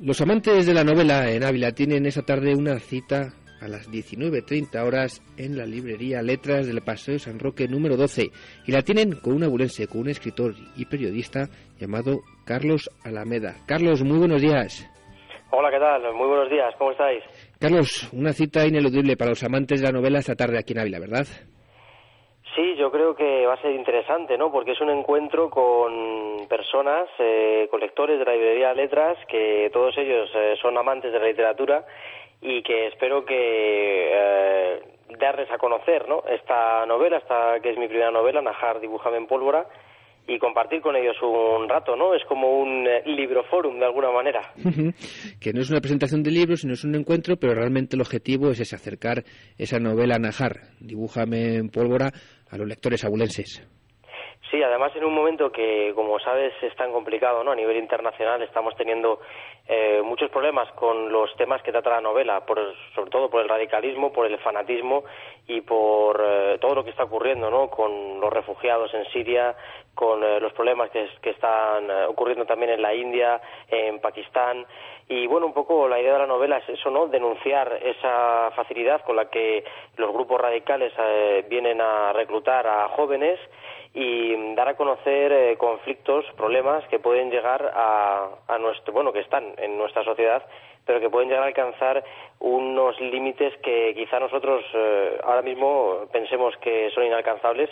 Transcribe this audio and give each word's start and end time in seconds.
Los 0.00 0.20
amantes 0.20 0.66
de 0.66 0.74
la 0.74 0.84
novela 0.84 1.30
en 1.30 1.42
Ávila 1.42 1.72
tienen 1.72 2.04
esta 2.04 2.20
tarde 2.20 2.54
una 2.54 2.78
cita 2.78 3.32
a 3.62 3.66
las 3.66 3.90
19.30 3.90 4.86
horas 4.86 5.22
en 5.38 5.56
la 5.56 5.64
librería 5.64 6.20
Letras 6.20 6.66
del 6.66 6.82
Paseo 6.82 7.18
San 7.18 7.38
Roque 7.38 7.66
número 7.66 7.96
12 7.96 8.30
y 8.66 8.72
la 8.72 8.82
tienen 8.82 9.12
con 9.12 9.32
un 9.32 9.44
abulense, 9.44 9.86
con 9.86 10.02
un 10.02 10.10
escritor 10.10 10.54
y 10.76 10.84
periodista 10.84 11.48
llamado 11.80 12.20
Carlos 12.44 12.90
Alameda. 13.04 13.56
Carlos, 13.66 14.02
muy 14.02 14.18
buenos 14.18 14.42
días. 14.42 14.86
Hola, 15.50 15.70
¿qué 15.70 15.78
tal? 15.78 16.02
Muy 16.12 16.28
buenos 16.28 16.50
días, 16.50 16.74
¿cómo 16.76 16.90
estáis? 16.90 17.24
Carlos, 17.58 18.10
una 18.12 18.34
cita 18.34 18.66
ineludible 18.66 19.16
para 19.16 19.30
los 19.30 19.42
amantes 19.44 19.80
de 19.80 19.86
la 19.86 19.92
novela 19.92 20.18
esta 20.18 20.34
tarde 20.34 20.58
aquí 20.58 20.74
en 20.74 20.80
Ávila, 20.80 20.98
¿verdad? 20.98 21.26
Sí, 22.56 22.74
yo 22.76 22.90
creo 22.90 23.14
que 23.14 23.44
va 23.44 23.52
a 23.52 23.60
ser 23.60 23.72
interesante, 23.72 24.38
¿no? 24.38 24.50
Porque 24.50 24.72
es 24.72 24.80
un 24.80 24.88
encuentro 24.88 25.50
con 25.50 26.48
personas, 26.48 27.06
eh, 27.18 27.68
con 27.70 27.80
de 27.80 28.24
la 28.24 28.32
librería 28.32 28.72
Letras, 28.72 29.18
que 29.28 29.68
todos 29.74 29.96
ellos 29.98 30.30
eh, 30.34 30.56
son 30.62 30.78
amantes 30.78 31.12
de 31.12 31.18
la 31.18 31.26
literatura 31.26 31.84
y 32.40 32.62
que 32.62 32.86
espero 32.86 33.26
que 33.26 34.10
eh, 34.10 34.82
darles 35.18 35.50
a 35.50 35.58
conocer, 35.58 36.08
¿no? 36.08 36.22
Esta 36.30 36.86
novela, 36.86 37.18
esta 37.18 37.60
que 37.60 37.72
es 37.72 37.76
mi 37.76 37.88
primera 37.88 38.10
novela, 38.10 38.40
Najar, 38.40 38.80
dibújame 38.80 39.18
en 39.18 39.26
pólvora, 39.26 39.66
y 40.28 40.38
compartir 40.38 40.80
con 40.80 40.96
ellos 40.96 41.16
un 41.22 41.68
rato, 41.68 41.94
¿no? 41.96 42.14
Es 42.14 42.24
como 42.24 42.58
un 42.60 42.86
eh, 42.86 43.02
libroforum 43.04 43.78
de 43.78 43.84
alguna 43.84 44.10
manera. 44.10 44.52
que 45.40 45.52
no 45.52 45.60
es 45.60 45.70
una 45.70 45.80
presentación 45.80 46.22
de 46.22 46.30
libros, 46.30 46.60
sino 46.60 46.72
es 46.72 46.84
un 46.84 46.94
encuentro, 46.94 47.36
pero 47.36 47.54
realmente 47.54 47.96
el 47.96 48.02
objetivo 48.02 48.50
es 48.50 48.60
ese, 48.60 48.74
acercar 48.74 49.24
esa 49.56 49.78
novela 49.78 50.18
Najar, 50.18 50.60
dibújame 50.80 51.56
en 51.56 51.68
pólvora, 51.68 52.12
a 52.50 52.56
los 52.56 52.66
lectores 52.66 53.04
abulenses. 53.04 53.62
Sí, 54.50 54.62
además 54.62 54.94
en 54.94 55.04
un 55.04 55.12
momento 55.12 55.50
que, 55.50 55.92
como 55.96 56.20
sabes, 56.20 56.52
es 56.62 56.74
tan 56.76 56.92
complicado, 56.92 57.42
¿no? 57.42 57.50
A 57.50 57.56
nivel 57.56 57.78
internacional 57.78 58.40
estamos 58.42 58.76
teniendo 58.76 59.18
eh, 59.66 60.00
muchos 60.04 60.30
problemas 60.30 60.70
con 60.72 61.10
los 61.10 61.34
temas 61.34 61.60
que 61.62 61.72
trata 61.72 61.90
la 61.90 62.00
novela, 62.00 62.46
por, 62.46 62.60
sobre 62.94 63.10
todo 63.10 63.28
por 63.28 63.42
el 63.42 63.48
radicalismo, 63.48 64.12
por 64.12 64.26
el 64.26 64.38
fanatismo 64.38 65.02
y 65.48 65.62
por 65.62 66.22
eh, 66.24 66.58
todo 66.60 66.76
lo 66.76 66.84
que 66.84 66.90
está 66.90 67.04
ocurriendo, 67.04 67.50
¿no? 67.50 67.68
Con 67.68 68.20
los 68.20 68.32
refugiados 68.32 68.94
en 68.94 69.04
Siria, 69.06 69.56
con 69.96 70.22
eh, 70.22 70.38
los 70.38 70.52
problemas 70.52 70.90
que, 70.90 71.08
que 71.20 71.30
están 71.30 71.90
ocurriendo 72.06 72.46
también 72.46 72.70
en 72.70 72.82
la 72.82 72.94
India, 72.94 73.40
en 73.68 73.98
Pakistán. 74.00 74.64
Y 75.08 75.26
bueno, 75.26 75.46
un 75.46 75.54
poco 75.54 75.88
la 75.88 76.00
idea 76.00 76.12
de 76.12 76.18
la 76.20 76.26
novela 76.26 76.58
es 76.58 76.68
eso, 76.68 76.88
¿no? 76.90 77.08
Denunciar 77.08 77.80
esa 77.82 78.52
facilidad 78.54 79.02
con 79.02 79.16
la 79.16 79.28
que 79.28 79.64
los 79.96 80.12
grupos 80.12 80.40
radicales 80.40 80.92
vienen 81.48 81.80
a 81.80 82.12
reclutar 82.12 82.66
a 82.66 82.88
jóvenes 82.88 83.38
y 83.94 84.54
dar 84.54 84.68
a 84.68 84.76
conocer 84.76 85.32
eh, 85.32 85.56
conflictos, 85.56 86.24
problemas 86.36 86.86
que 86.88 86.98
pueden 86.98 87.30
llegar 87.30 87.72
a, 87.74 88.28
a, 88.46 88.58
nuestro, 88.58 88.92
bueno, 88.92 89.12
que 89.12 89.20
están 89.20 89.54
en 89.58 89.78
nuestra 89.78 90.04
sociedad, 90.04 90.42
pero 90.84 91.00
que 91.00 91.10
pueden 91.10 91.28
llegar 91.28 91.44
a 91.44 91.48
alcanzar 91.48 92.04
unos 92.38 93.00
límites 93.00 93.54
que 93.62 93.94
quizá 93.94 94.20
nosotros 94.20 94.64
eh, 94.74 95.18
ahora 95.24 95.42
mismo 95.42 96.06
pensemos 96.12 96.54
que 96.58 96.90
son 96.94 97.04
inalcanzables, 97.04 97.70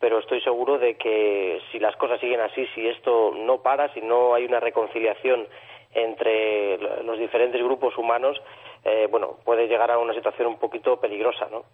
pero 0.00 0.18
estoy 0.18 0.40
seguro 0.40 0.78
de 0.78 0.94
que 0.96 1.60
si 1.70 1.78
las 1.78 1.96
cosas 1.96 2.20
siguen 2.20 2.40
así, 2.40 2.66
si 2.74 2.86
esto 2.86 3.32
no 3.34 3.62
para, 3.62 3.92
si 3.94 4.00
no 4.00 4.34
hay 4.34 4.44
una 4.44 4.60
reconciliación 4.60 5.46
entre 5.94 6.78
los 7.04 7.18
diferentes 7.18 7.62
grupos 7.62 7.96
humanos, 7.96 8.36
eh, 8.84 9.08
bueno, 9.10 9.38
puede 9.44 9.66
llegar 9.66 9.90
a 9.90 9.98
una 9.98 10.14
situación 10.14 10.48
un 10.48 10.58
poquito 10.58 11.00
peligrosa, 11.00 11.48
¿no? 11.50 11.64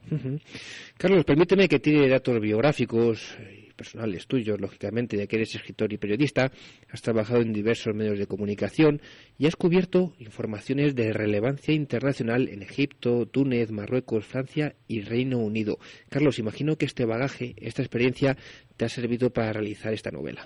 Carlos, 0.97 1.25
permíteme 1.25 1.69
que 1.69 1.81
tire 1.81 2.09
datos 2.09 2.41
biográficos 2.41 3.37
personales 3.75 4.27
tuyos, 4.27 4.61
lógicamente, 4.61 5.17
ya 5.17 5.27
que 5.27 5.37
eres 5.37 5.55
escritor 5.55 5.93
y 5.93 5.99
periodista, 5.99 6.51
has 6.93 7.03
trabajado 7.03 7.43
en 7.43 7.53
diversos 7.53 7.95
medios 7.95 8.19
de 8.19 8.27
comunicación 8.27 9.01
y 9.39 9.47
has 9.47 9.57
cubierto 9.57 10.13
informaciones 10.19 10.95
de 10.95 11.13
relevancia 11.13 11.75
internacional 11.75 12.49
en 12.49 12.63
Egipto, 12.63 13.27
Túnez, 13.27 13.71
Marruecos, 13.71 14.25
Francia 14.25 14.75
y 14.89 15.03
Reino 15.03 15.39
Unido. 15.39 15.77
Carlos, 16.11 16.39
imagino 16.39 16.77
que 16.77 16.87
este 16.87 17.05
bagaje, 17.05 17.55
esta 17.59 17.83
experiencia, 17.83 18.37
te 18.77 18.85
ha 18.85 18.89
servido 18.89 19.31
para 19.31 19.53
realizar 19.53 19.93
esta 19.93 20.11
novela. 20.11 20.43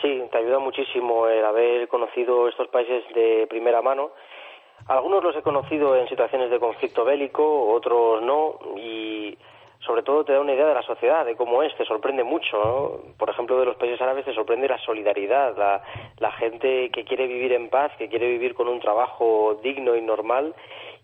Sí, 0.00 0.22
te 0.30 0.38
ayuda 0.38 0.60
muchísimo 0.60 1.26
el 1.26 1.44
haber 1.44 1.88
conocido 1.88 2.48
estos 2.48 2.68
países 2.68 3.02
de 3.14 3.46
primera 3.48 3.82
mano. 3.82 4.12
Algunos 4.86 5.24
los 5.24 5.36
he 5.36 5.42
conocido 5.42 5.96
en 5.96 6.08
situaciones 6.08 6.50
de 6.50 6.60
conflicto 6.60 7.04
bélico, 7.04 7.72
otros 7.72 8.22
no, 8.22 8.58
y 8.76 9.36
sobre 9.88 10.02
todo 10.02 10.22
te 10.22 10.34
da 10.34 10.40
una 10.40 10.52
idea 10.52 10.66
de 10.66 10.74
la 10.74 10.82
sociedad, 10.82 11.24
de 11.24 11.34
cómo 11.34 11.62
es, 11.62 11.74
te 11.76 11.86
sorprende 11.86 12.22
mucho. 12.22 13.02
Por 13.16 13.30
ejemplo, 13.30 13.58
de 13.58 13.64
los 13.64 13.76
países 13.76 14.00
árabes 14.02 14.26
te 14.26 14.34
sorprende 14.34 14.68
la 14.68 14.76
solidaridad, 14.78 15.56
la, 16.20 16.32
gente 16.32 16.90
que 16.90 17.04
quiere 17.04 17.26
vivir 17.26 17.54
en 17.54 17.70
paz, 17.70 17.90
que 17.96 18.08
quiere 18.08 18.28
vivir 18.28 18.54
con 18.54 18.68
un 18.68 18.80
trabajo 18.80 19.58
digno 19.62 19.96
y 19.96 20.02
normal 20.02 20.54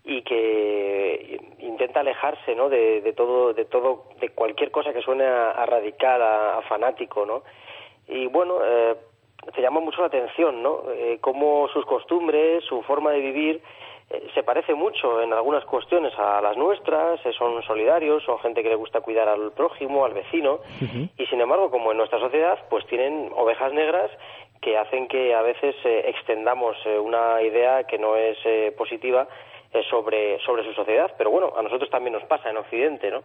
y 0.03 0.21
que 0.21 1.41
intenta 1.57 2.01
alejarse 2.01 2.55
¿no? 2.55 2.69
de, 2.69 3.11
todo 3.17 3.53
de 3.53 3.65
todo 3.65 4.03
de 4.21 4.29
cualquier 4.29 4.69
cosa 4.69 4.93
que 4.93 5.01
suene 5.01 5.25
a, 5.25 5.65
radical 5.65 6.21
a, 6.21 6.61
fanático 6.69 7.25
no 7.25 7.41
y 8.07 8.27
bueno 8.27 8.59
eh, 8.63 8.95
te 9.53 9.61
llama 9.61 9.79
mucho 9.79 10.01
la 10.01 10.07
atención 10.07 10.61
no 10.61 10.83
eh, 10.91 11.17
cómo 11.21 11.67
sus 11.69 11.83
costumbres 11.85 12.63
su 12.65 12.83
forma 12.83 13.11
de 13.11 13.19
vivir 13.19 13.61
se 14.33 14.43
parece 14.43 14.75
mucho 14.75 15.21
en 15.21 15.33
algunas 15.33 15.65
cuestiones 15.65 16.13
a 16.17 16.39
las 16.41 16.55
nuestras, 16.57 17.19
eh, 17.25 17.31
son 17.37 17.61
solidarios, 17.63 18.23
son 18.23 18.37
gente 18.39 18.61
que 18.61 18.69
le 18.69 18.75
gusta 18.75 19.01
cuidar 19.01 19.27
al 19.27 19.51
prójimo, 19.53 20.05
al 20.05 20.13
vecino, 20.13 20.59
y 21.17 21.25
sin 21.25 21.41
embargo, 21.41 21.71
como 21.71 21.91
en 21.91 21.97
nuestra 21.97 22.19
sociedad, 22.19 22.59
pues 22.69 22.85
tienen 22.87 23.31
ovejas 23.35 23.73
negras 23.73 24.11
que 24.61 24.77
hacen 24.77 25.07
que 25.07 25.33
a 25.33 25.41
veces 25.41 25.75
eh, 25.85 26.03
extendamos 26.07 26.75
una 27.03 27.41
idea 27.41 27.83
que 27.85 27.97
no 27.97 28.15
es 28.15 28.37
positiva 28.77 29.27
sobre, 29.89 30.39
sobre 30.45 30.63
su 30.63 30.73
sociedad, 30.73 31.11
pero 31.17 31.31
bueno, 31.31 31.51
a 31.57 31.61
nosotros 31.61 31.89
también 31.89 32.13
nos 32.13 32.23
pasa 32.23 32.49
en 32.49 32.57
Occidente, 32.57 33.09
¿no? 33.09 33.23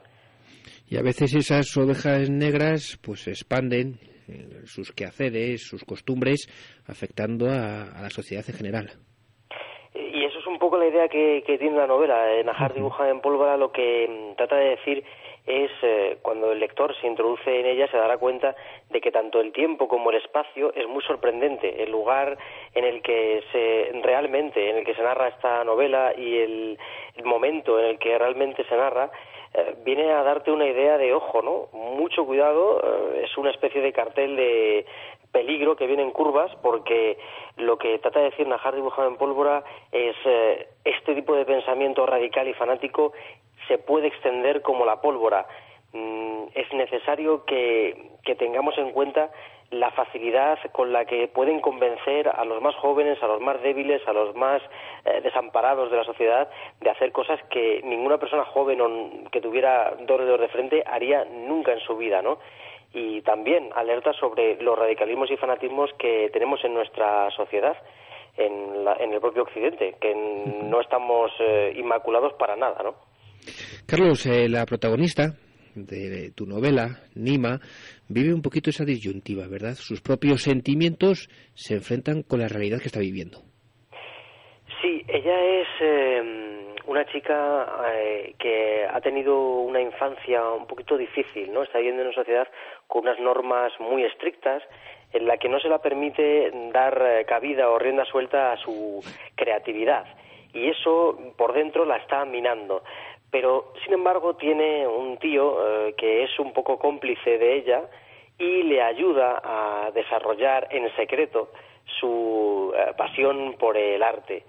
Y 0.89 0.97
a 0.97 1.03
veces 1.03 1.35
esas 1.35 1.77
ovejas 1.77 2.29
negras 2.31 2.99
pues 3.03 3.21
se 3.23 3.31
expanden 3.31 4.01
sus 4.65 4.93
quehaceres, 4.93 5.63
sus 5.69 5.85
costumbres, 5.85 6.49
afectando 6.89 7.47
a 7.47 8.01
la 8.03 8.11
sociedad 8.11 8.45
en 8.49 8.55
general 8.55 8.91
poco 10.61 10.79
la 10.79 10.87
idea 10.87 11.09
que, 11.09 11.43
tiene 11.59 11.77
la 11.77 11.89
novela. 11.89 12.33
Eh, 12.33 12.45
Najar 12.45 12.73
dibuja 12.73 13.09
en 13.09 13.21
pólvora 13.21 13.57
lo 13.57 13.73
que 13.73 14.07
mm, 14.09 14.37
trata 14.37 14.55
de 14.55 14.77
decir 14.77 15.03
es 15.47 15.71
eh, 15.83 16.19
cuando 16.23 16.53
el 16.53 16.61
lector 16.61 16.95
se 17.01 17.09
introduce 17.09 17.59
en 17.59 17.67
ella 17.67 17.89
se 17.91 17.97
dará 17.97 18.19
cuenta 18.19 18.55
de 18.91 19.01
que 19.01 19.11
tanto 19.11 19.41
el 19.41 19.53
tiempo 19.53 19.89
como 19.89 20.11
el 20.11 20.19
espacio 20.19 20.73
es 20.75 20.87
muy 20.87 21.03
sorprendente. 21.03 21.83
El 21.83 21.91
lugar 21.91 22.39
en 22.75 22.85
el 22.85 23.03
que 23.03 23.43
se 23.51 23.91
realmente, 24.03 24.71
en 24.71 24.77
el 24.77 24.85
que 24.85 24.95
se 24.95 25.03
narra 25.03 25.29
esta 25.29 25.65
novela 25.65 26.13
y 26.17 26.39
el, 26.39 26.79
momento 27.25 27.79
en 27.81 27.87
el 27.87 27.99
que 27.99 28.17
realmente 28.17 28.65
se 28.65 28.77
narra 28.77 29.11
eh, 29.55 29.75
viene 29.85 30.13
a 30.13 30.23
darte 30.23 30.53
una 30.53 30.67
idea 30.67 30.99
de 30.99 31.13
ojo, 31.13 31.43
¿no? 31.43 31.69
Mucho 31.73 32.25
cuidado, 32.25 32.81
es 33.15 33.37
una 33.37 33.51
especie 33.51 33.81
de 33.81 33.93
cartel 33.93 34.37
de 34.37 34.87
peligro 35.33 35.77
que 35.77 35.87
viene 35.87 36.03
en 36.03 36.11
curvas 36.11 36.51
porque 36.63 37.19
lo 37.57 37.79
que 37.79 37.99
trata 37.99 38.21
de 38.21 38.31
decir 38.31 38.47
Najar 38.47 38.75
dibujado 38.75 39.09
en 39.09 39.17
pólvora 39.17 39.65
es 39.93 40.17
eh, 40.25 40.69
este 40.85 41.15
tipo 41.15 41.35
de 41.35 41.45
pensamiento 41.45 42.07
radical 42.07 42.49
y 42.49 42.55
fanático 42.55 43.13
se 43.69 43.79
puede 43.79 44.09
extender 44.09 44.63
como 44.63 44.85
la 44.85 45.01
pólvora. 45.01 45.47
Mm, 45.93 46.45
es 46.55 46.73
necesario 46.73 47.45
que, 47.45 48.11
tengamos 48.39 48.79
en 48.79 48.93
cuenta 48.93 49.31
la 49.71 49.91
facilidad 49.91 50.59
con 50.73 50.93
la 50.93 51.05
que 51.05 51.27
pueden 51.29 51.61
convencer 51.61 52.29
a 52.29 52.45
los 52.45 52.63
más 52.63 52.75
jóvenes, 52.77 53.21
a 53.23 53.27
los 53.27 53.41
más 53.41 53.61
débiles, 53.61 54.07
a 54.07 54.13
los 54.13 54.35
más 54.37 54.63
eh, 55.05 55.21
desamparados 55.21 55.91
de 55.91 55.97
la 55.97 56.05
sociedad 56.05 56.49
de 56.81 56.91
hacer 56.91 57.11
cosas 57.11 57.41
que 57.51 57.81
ninguna 57.85 58.19
persona 58.19 58.45
joven 58.45 58.81
o 58.81 59.31
que 59.31 59.41
tuviera 59.41 59.97
dos 60.01 60.21
dedos 60.21 60.41
de 60.41 60.49
frente 60.49 60.85
haría 60.87 61.25
nunca 61.25 61.73
en 61.73 61.81
su 61.81 61.97
vida, 61.97 62.23
¿no? 62.23 62.39
Y 62.93 63.23
también 63.23 63.71
alerta 63.75 64.13
sobre 64.15 64.61
los 64.63 64.79
radicalismos 64.79 65.31
y 65.31 65.37
fanatismos 65.37 65.91
que 65.99 66.31
tenemos 66.33 66.65
en 66.65 66.75
nuestra 66.75 67.31
sociedad, 67.31 67.77
en, 68.37 68.87
en 68.99 69.13
el 69.13 69.21
propio 69.21 69.43
Occidente, 69.43 69.97
que 70.01 70.15
no 70.15 70.81
estamos 70.81 71.31
eh, 71.41 71.73
inmaculados 71.77 72.33
para 72.35 72.57
nada, 72.57 72.83
¿no? 72.83 72.95
Carlos, 73.87 74.27
eh, 74.27 74.49
la 74.49 74.67
protagonista, 74.67 75.35
de 75.75 76.33
tu 76.33 76.47
novela, 76.47 77.01
Nima, 77.15 77.61
vive 78.09 78.35
un 78.35 78.43
poquito 78.43 78.71
esa 78.71 78.85
disyuntiva, 78.85 79.47
¿verdad? 79.47 79.75
Sus 79.75 80.01
propios 80.01 80.43
sentimientos 80.43 81.29
se 81.55 81.75
enfrentan 81.75 82.23
con 82.23 82.41
la 82.41 82.49
realidad 82.49 82.81
que 82.81 82.89
está 82.89 83.01
viviendo. 83.01 83.39
Sí, 84.83 85.05
ella 85.09 85.45
es 85.45 85.69
em, 85.81 86.60
una 86.91 87.05
chica 87.05 87.69
eh, 87.95 88.35
que 88.37 88.85
ha 88.85 89.01
tenido 89.01 89.39
una 89.39 89.81
infancia 89.81 90.43
un 90.51 90.67
poquito 90.67 90.97
difícil, 90.97 91.53
¿no? 91.53 91.63
Está 91.63 91.79
viviendo 91.79 92.03
en 92.03 92.09
una 92.09 92.17
sociedad 92.17 92.49
con 92.89 93.03
unas 93.03 93.21
normas 93.21 93.73
muy 93.79 94.03
estrictas 94.03 94.61
en 95.13 95.29
la 95.29 95.37
que 95.37 95.49
no 95.49 95.61
se 95.61 95.69
la 95.69 95.79
permite 95.79 96.51
dar 96.73 97.01
eh, 97.01 97.25
cabida 97.27 97.71
o 97.71 97.79
rienda 97.79 98.05
suelta 98.07 98.51
a 98.51 98.57
su 98.57 99.01
creatividad 99.37 100.05
y 100.53 100.69
eso 100.69 101.17
por 101.37 101.53
dentro 101.53 101.85
la 101.85 101.97
está 101.97 102.25
minando. 102.25 102.83
Pero, 103.31 103.73
sin 103.85 103.93
embargo, 103.93 104.35
tiene 104.35 104.85
un 104.85 105.17
tío 105.19 105.87
eh, 105.87 105.95
que 105.97 106.25
es 106.25 106.41
un 106.41 106.53
poco 106.53 106.77
cómplice 106.77 107.39
de 107.39 107.57
ella 107.57 107.83
y 108.37 108.65
le 108.65 108.83
ayuda 108.83 109.41
a 109.45 109.93
desarrollar 109.93 110.67
en 110.73 110.93
secreto 110.97 111.53
su 112.01 112.75
pasión 112.97 113.55
por 113.61 113.77
el 113.77 114.03
arte. 114.03 114.43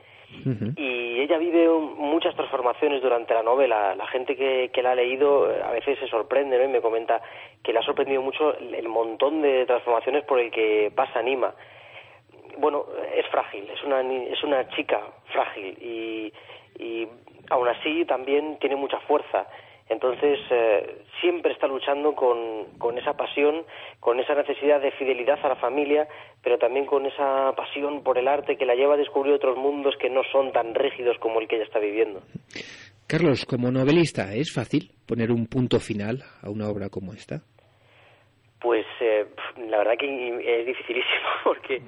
Y 0.76 1.20
ella 1.20 1.38
vive 1.38 1.68
muchas 1.70 2.36
transformaciones 2.36 3.02
durante 3.02 3.34
la 3.34 3.44
novela. 3.44 3.96
La 3.96 4.08
gente 4.08 4.36
que, 4.36 4.82
la 4.82 4.92
ha 4.92 4.96
leído 4.96 5.52
eh, 5.52 5.62
a 5.64 5.72
veces 5.72 6.00
se 6.00 6.08
sorprende 6.08 6.64
y 6.64 6.68
me 6.68 6.82
comenta 6.82 7.22
que 7.64 7.74
le 7.74 7.80
ha 7.80 7.84
sorprendido 7.84 8.22
mucho 8.22 8.58
el 8.58 8.88
montón 8.88 9.42
de 9.42 9.66
transformaciones 9.66 10.24
por 10.26 10.40
el 10.40 10.50
que 10.50 10.92
pasa 10.96 11.22
Nima 11.22 11.54
bueno, 12.58 12.86
es 13.16 13.26
frágil, 13.28 13.68
es 13.70 13.84
una, 13.84 14.02
es 14.02 14.44
una 14.44 14.68
chica 14.70 15.02
frágil 15.32 15.78
y, 15.82 16.34
y 16.80 17.08
aún 17.50 17.68
así 17.68 18.06
también 18.06 18.58
tiene 18.60 18.76
mucha 18.76 19.00
fuerza. 19.02 19.48
Entonces, 19.92 20.40
eh, 20.50 21.04
siempre 21.20 21.52
está 21.52 21.68
luchando 21.68 22.16
con, 22.16 22.78
con, 22.78 22.98
esa 22.98 23.12
pasión, 23.12 23.66
con 24.00 24.22
esa 24.22 24.34
necesidad 24.36 24.80
de 24.80 24.92
fidelidad 24.92 25.38
a 25.44 25.50
la 25.50 25.58
familia, 25.58 26.08
pero 26.42 26.58
también 26.58 26.86
con 26.86 27.06
esa 27.06 27.52
pasión 27.58 28.02
por 28.02 28.18
el 28.18 28.30
arte 28.30 28.56
que 28.56 28.66
la 28.66 28.74
lleva 28.74 28.94
a 28.94 28.98
descubrir 28.98 29.34
otros 29.34 29.58
mundos 29.58 29.96
que 30.00 30.10
no 30.10 30.22
son 30.32 30.54
tan 30.54 30.74
rígidos 30.76 31.18
como 31.20 31.42
el 31.42 31.50
que 31.50 31.58
ella 31.58 31.66
está 31.66 31.80
viviendo. 31.80 32.22
Carlos, 33.06 33.46
como 33.46 33.70
novelista, 33.70 34.34
¿es 34.34 34.54
fácil 34.54 34.92
poner 35.06 35.30
un 35.30 35.48
punto 35.48 35.78
final 35.82 36.24
a 36.42 36.50
una 36.50 36.70
obra 36.70 36.88
como 36.88 37.12
esta? 37.12 37.42
Pues 38.62 38.86
eh, 39.02 39.26
la 39.68 39.80
verdad 39.80 39.96
que 40.00 40.08
es 40.08 40.66
dificilísimo 40.68 41.28
porque 41.44 41.82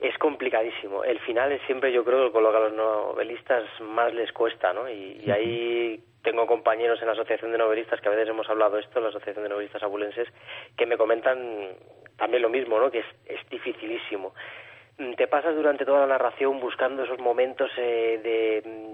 es 0.00 0.16
complicadísimo. 0.18 1.04
El 1.04 1.18
final 1.20 1.52
es 1.52 1.62
siempre, 1.62 1.92
yo 1.92 2.04
creo, 2.04 2.32
con 2.32 2.42
lo 2.42 2.50
que 2.50 2.56
a 2.56 2.60
los 2.60 2.72
novelistas 2.72 3.64
más 3.80 4.12
les 4.12 4.32
cuesta, 4.32 4.72
¿no? 4.72 4.88
Y, 4.88 5.30
ahí 5.30 6.00
tengo 6.22 6.46
compañeros 6.46 7.00
en 7.00 7.06
la 7.06 7.12
Asociación 7.12 7.52
de 7.52 7.58
Novelistas, 7.58 8.00
que 8.00 8.08
a 8.08 8.10
veces 8.10 8.28
hemos 8.28 8.48
hablado 8.48 8.78
esto, 8.78 9.00
la 9.00 9.08
Asociación 9.08 9.44
de 9.44 9.50
Novelistas 9.50 9.82
Abulenses, 9.82 10.28
que 10.76 10.86
me 10.86 10.96
comentan 10.96 11.68
también 12.16 12.42
lo 12.42 12.48
mismo, 12.48 12.78
¿no? 12.78 12.90
Que 12.90 13.00
es, 13.00 13.06
es 13.26 13.48
dificilísimo. 13.50 14.34
Mm, 14.96 15.14
te 15.14 15.26
pasas 15.26 15.56
durante 15.56 15.84
toda 15.84 16.00
la 16.00 16.06
narración 16.06 16.60
buscando 16.60 17.02
esos 17.02 17.18
momentos 17.18 17.68
eh, 17.76 18.20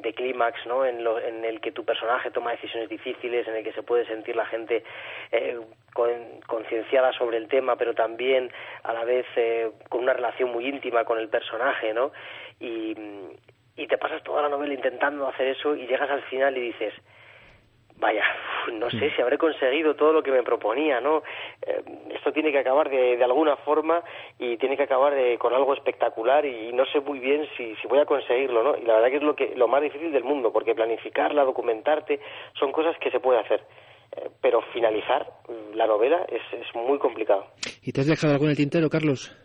de, 0.02 0.14
clímax, 0.14 0.67
¿no? 0.67 0.85
En, 0.85 1.06
en, 1.06 1.44
el 1.44 1.61
que 1.61 1.73
tu 1.73 1.85
personaje 1.85 2.31
toma 2.31 2.52
decisiones 2.52 2.88
difíciles, 2.88 3.47
en 3.47 3.56
el 3.56 3.64
que 3.64 3.73
se 3.73 3.82
puede 3.82 4.06
sentir 4.06 4.35
la 4.35 4.47
gente 4.47 4.82
eh, 5.31 5.61
concienciada 6.47 7.12
sobre 7.12 7.37
el 7.37 7.49
tema, 7.49 7.76
pero 7.76 7.94
también 7.94 8.50
a 8.82 8.93
la 8.93 9.05
vez 9.05 9.26
eh, 9.37 9.70
con 9.88 10.02
una 10.02 10.14
relación 10.14 10.50
muy 10.50 10.67
íntima 10.67 11.05
con 11.05 11.19
el 11.19 11.29
personaje, 11.29 11.93
¿no? 11.93 12.12
Y 12.58 12.94
te 13.87 13.99
pasas 13.99 14.23
toda 14.23 14.43
la 14.43 14.49
novela 14.49 14.75
intentando 14.75 15.26
hacer 15.29 15.49
eso 15.49 15.75
y 15.75 15.87
llegas 15.87 16.11
al 16.11 16.23
final 16.23 16.56
y 16.56 16.61
dices, 16.61 16.94
vaya, 18.00 18.25
no 18.73 18.91
sé 18.91 19.11
si 19.14 19.23
habré 19.23 19.38
conseguido 19.38 19.94
todo 19.94 20.12
lo 20.12 20.23
que 20.23 20.31
me 20.31 20.43
proponía, 20.43 21.00
¿no? 21.00 21.23
Eh, 21.62 21.82
esto 22.14 22.32
tiene 22.32 22.50
que 22.50 22.58
acabar 22.58 22.88
de, 22.88 23.17
de, 23.17 23.25
alguna 23.25 23.56
forma 23.56 24.02
y 24.38 24.56
tiene 24.56 24.76
que 24.76 24.85
acabar 24.85 25.14
de, 25.14 25.38
con 25.38 25.52
algo 25.55 25.75
espectacular 25.75 26.44
y 26.47 26.73
no 26.73 26.85
sé 26.87 27.00
muy 27.00 27.19
bien 27.19 27.47
si, 27.56 27.76
si, 27.76 27.87
voy 27.87 27.99
a 27.99 28.06
conseguirlo, 28.06 28.62
¿no? 28.62 28.76
Y 28.76 28.82
la 28.82 28.94
verdad 28.94 29.11
que 29.11 29.17
es 29.17 29.23
lo, 29.23 29.37
que, 29.37 29.55
lo 29.55 29.69
más 29.69 29.82
difícil 29.82 30.12
del 30.12 30.25
mundo, 30.25 30.52
porque 30.52 30.75
planificarla, 30.75 31.44
documentarte, 31.44 32.20
son 32.58 32.73
cosas 32.73 32.97
que 32.99 33.11
se 33.11 33.20
puede 33.20 33.38
hacer. 33.41 33.61
Eh, 34.17 34.29
pero 34.41 34.61
finalizar 34.73 35.26
la 35.75 35.87
novela 35.87 36.25
es, 36.29 36.43
es 36.53 36.75
muy 36.75 36.99
complicado. 36.99 37.46
¿Y 37.82 37.93
te 37.93 38.00
has 38.00 38.06
dejado 38.06 38.32
algo 38.32 38.46
en 38.46 38.50
el 38.50 38.56
tintero, 38.56 38.88
Carlos? 38.88 39.37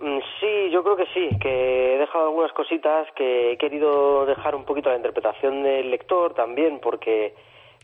Mm, 0.00 0.18
sí, 0.40 0.70
yo 0.70 0.82
creo 0.82 0.96
que 0.96 1.06
sí, 1.12 1.28
que 1.38 1.94
he 1.94 1.98
dejado 1.98 2.24
algunas 2.24 2.52
cositas 2.52 3.06
que 3.12 3.52
he 3.52 3.58
querido 3.58 4.24
dejar 4.24 4.54
un 4.54 4.64
poquito 4.64 4.88
a 4.88 4.92
la 4.92 4.96
interpretación 4.96 5.62
del 5.62 5.90
lector 5.90 6.34
también, 6.34 6.80
porque 6.80 7.34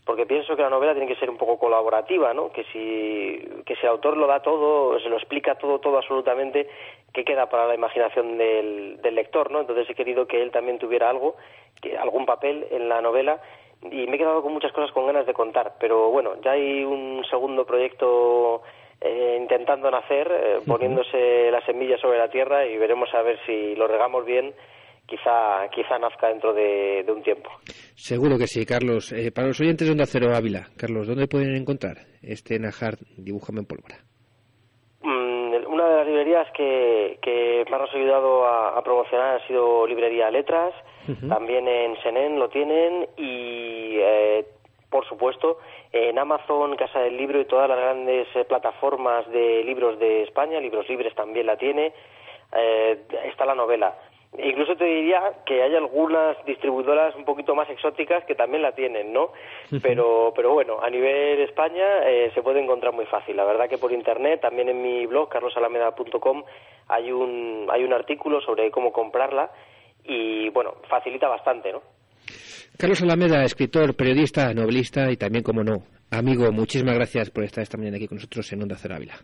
porque 0.03 0.25
pienso 0.25 0.55
que 0.55 0.61
la 0.61 0.69
novela 0.69 0.93
tiene 0.93 1.07
que 1.07 1.19
ser 1.19 1.29
un 1.29 1.37
poco 1.37 1.59
colaborativa, 1.59 2.33
¿no? 2.33 2.49
Que 2.51 2.63
si 2.71 3.63
que 3.65 3.75
si 3.75 3.81
el 3.81 3.89
autor 3.89 4.17
lo 4.17 4.25
da 4.25 4.41
todo, 4.41 4.99
se 4.99 5.09
lo 5.09 5.17
explica 5.17 5.55
todo, 5.55 5.79
todo 5.79 5.97
absolutamente, 5.97 6.67
¿qué 7.13 7.23
queda 7.23 7.49
para 7.49 7.67
la 7.67 7.75
imaginación 7.75 8.37
del, 8.37 8.99
del 9.01 9.15
lector, 9.15 9.51
¿no? 9.51 9.59
Entonces 9.59 9.87
he 9.89 9.95
querido 9.95 10.25
que 10.25 10.41
él 10.41 10.49
también 10.49 10.79
tuviera 10.79 11.09
algo, 11.09 11.35
algún 11.99 12.25
papel 12.25 12.65
en 12.71 12.89
la 12.89 13.01
novela 13.01 13.39
y 13.83 14.07
me 14.07 14.15
he 14.15 14.17
quedado 14.17 14.41
con 14.41 14.53
muchas 14.53 14.71
cosas 14.71 14.91
con 14.91 15.05
ganas 15.05 15.27
de 15.27 15.33
contar, 15.33 15.73
pero 15.79 16.09
bueno, 16.09 16.41
ya 16.41 16.51
hay 16.51 16.83
un 16.83 17.23
segundo 17.29 17.65
proyecto 17.65 18.63
eh, 18.99 19.37
intentando 19.39 19.91
nacer, 19.91 20.27
eh, 20.31 20.59
poniéndose 20.65 21.51
las 21.51 21.63
semillas 21.65 22.01
sobre 22.01 22.17
la 22.17 22.29
tierra 22.29 22.65
y 22.65 22.77
veremos 22.77 23.13
a 23.13 23.21
ver 23.21 23.37
si 23.45 23.75
lo 23.75 23.87
regamos 23.87 24.25
bien. 24.25 24.53
Quizá, 25.05 25.69
quizá 25.69 25.97
nazca 25.99 26.27
dentro 26.27 26.53
de, 26.53 27.05
un 27.07 27.23
tiempo. 27.23 27.49
Seguro 27.95 28.37
que 28.37 28.47
sí, 28.47 28.65
Carlos. 28.65 29.13
Eh, 29.13 29.31
para 29.31 29.47
los 29.47 29.61
oyentes 29.61 29.87
de 29.87 29.93
Onda 29.93 30.05
Cero 30.05 30.35
Ávila, 30.35 30.67
Carlos, 30.75 31.07
¿dónde 31.07 31.27
pueden 31.27 31.55
encontrar 31.55 31.95
este 32.21 32.59
Najar 32.59 32.95
Dibújame 33.15 33.59
en 33.59 33.67
Pólvora? 33.67 33.95
Mm, 35.01 35.71
una 35.71 35.87
de 35.87 35.95
las 35.95 36.07
librerías 36.07 36.47
que, 36.51 37.19
que 37.21 37.63
más 37.71 37.79
nos 37.79 37.93
ha 37.93 37.97
ayudado 37.97 38.45
a, 38.47 38.83
promocionar 38.83 39.39
ha 39.39 39.47
sido 39.47 39.87
Librería 39.87 40.29
Letras. 40.29 40.73
También 41.29 41.65
en 41.69 41.95
Senén 42.03 42.37
lo 42.37 42.49
tienen 42.49 43.07
y 43.15 43.97
por 44.97 45.07
supuesto, 45.07 45.59
en 45.91 46.17
Amazon, 46.17 46.75
Casa 46.75 46.99
del 46.99 47.17
Libro 47.17 47.39
y 47.39 47.45
todas 47.45 47.69
las 47.69 47.77
grandes 47.77 48.27
eh, 48.33 48.45
plataformas 48.45 49.29
de 49.29 49.63
libros 49.63 49.99
de 49.99 50.23
España, 50.23 50.59
Libros 50.59 50.89
Libres 50.89 51.13
también 51.13 51.45
la 51.45 51.55
tiene, 51.55 51.93
eh, 52.57 52.97
está 53.25 53.45
la 53.45 53.53
novela. 53.53 53.95
Incluso 54.39 54.75
te 54.75 54.85
diría 54.85 55.21
que 55.45 55.61
hay 55.61 55.75
algunas 55.75 56.43
distribuidoras 56.45 57.15
un 57.15 57.25
poquito 57.25 57.53
más 57.53 57.69
exóticas 57.69 58.25
que 58.25 58.33
también 58.33 58.63
la 58.63 58.71
tienen, 58.71 59.13
¿no? 59.13 59.33
Pero, 59.83 60.33
pero 60.35 60.53
bueno, 60.53 60.79
a 60.81 60.89
nivel 60.89 61.41
España 61.41 61.85
eh, 62.03 62.31
se 62.33 62.41
puede 62.41 62.59
encontrar 62.59 62.91
muy 62.91 63.05
fácil. 63.05 63.37
La 63.37 63.45
verdad 63.45 63.69
que 63.69 63.77
por 63.77 63.91
internet, 63.91 64.41
también 64.41 64.67
en 64.67 64.81
mi 64.81 65.05
blog, 65.05 65.29
carlosalameda.com, 65.29 66.43
hay 66.87 67.11
un, 67.11 67.67
hay 67.69 67.83
un 67.83 67.93
artículo 67.93 68.41
sobre 68.41 68.71
cómo 68.71 68.91
comprarla 68.91 69.51
y, 70.03 70.49
bueno, 70.49 70.73
facilita 70.89 71.27
bastante, 71.27 71.71
¿no? 71.71 71.83
Carlos 72.77 73.01
Alameda, 73.01 73.43
escritor, 73.43 73.95
periodista, 73.95 74.53
novelista 74.53 75.09
y 75.11 75.17
también, 75.17 75.43
como 75.43 75.63
no, 75.63 75.83
amigo, 76.11 76.51
muchísimas 76.51 76.95
gracias 76.95 77.29
por 77.31 77.43
estar 77.43 77.61
esta 77.63 77.77
mañana 77.77 77.97
aquí 77.97 78.07
con 78.07 78.17
nosotros 78.17 78.51
en 78.53 78.61
Onda 78.61 78.75
Cero 78.77 78.95
Ávila. 78.95 79.15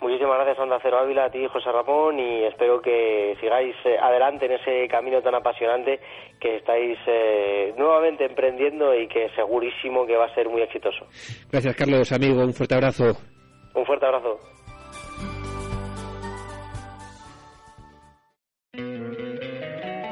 Muchísimas 0.00 0.36
gracias, 0.36 0.58
Onda 0.60 0.78
Cero 0.80 0.98
Ávila, 0.98 1.24
a 1.24 1.30
ti, 1.30 1.44
José 1.46 1.72
Ramón, 1.72 2.20
y 2.20 2.44
espero 2.44 2.80
que 2.80 3.36
sigáis 3.40 3.74
eh, 3.84 3.96
adelante 4.00 4.46
en 4.46 4.52
ese 4.52 4.86
camino 4.88 5.20
tan 5.22 5.34
apasionante 5.34 5.98
que 6.40 6.56
estáis 6.56 6.96
eh, 7.06 7.74
nuevamente 7.76 8.24
emprendiendo 8.24 8.94
y 8.94 9.08
que 9.08 9.28
segurísimo 9.34 10.06
que 10.06 10.16
va 10.16 10.26
a 10.26 10.34
ser 10.34 10.48
muy 10.48 10.62
exitoso. 10.62 11.06
Gracias, 11.50 11.74
Carlos, 11.74 12.12
amigo, 12.12 12.42
un 12.42 12.52
fuerte 12.52 12.74
abrazo. 12.74 13.16
Un 13.74 13.84
fuerte 13.84 14.06
abrazo. 14.06 14.38